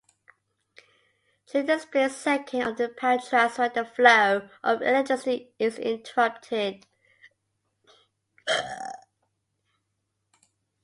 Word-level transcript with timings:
During 1.51 1.67
the 1.67 1.77
split 1.77 2.11
second 2.11 2.63
of 2.63 2.77
the 2.77 2.89
power 2.89 3.19
transfer 3.19 3.69
the 3.69 3.85
flow 3.85 4.49
of 4.63 4.81
electricity 4.81 5.53
is 5.59 5.77
interrupted. 5.77 6.87